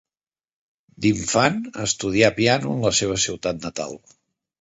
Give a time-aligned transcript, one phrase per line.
[1.05, 3.95] D'infant, estudià piano en la seva ciutat natal.